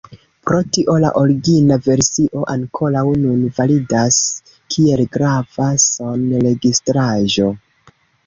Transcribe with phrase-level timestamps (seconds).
[0.49, 4.17] Pro tio la origina versio ankoraŭ nun validas
[4.75, 7.53] kiel grava sonregistraĵo.